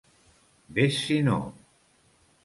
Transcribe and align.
Ves 0.77 0.97
si 1.01 1.17
no! 1.27 1.37